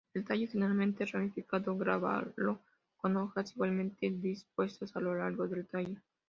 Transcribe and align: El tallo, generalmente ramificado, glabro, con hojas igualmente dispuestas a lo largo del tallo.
El 0.15 0.25
tallo, 0.25 0.47
generalmente 0.47 1.05
ramificado, 1.05 1.77
glabro, 1.77 2.59
con 2.97 3.17
hojas 3.17 3.51
igualmente 3.53 4.09
dispuestas 4.09 4.95
a 4.95 4.99
lo 4.99 5.13
largo 5.13 5.47
del 5.47 5.67
tallo. 5.67 5.99